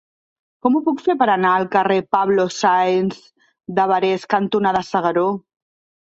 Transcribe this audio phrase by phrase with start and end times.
[0.65, 3.19] Com ho puc fer per anar al carrer Pablo Sáenz
[3.81, 5.27] de Barés cantonada S'Agaró?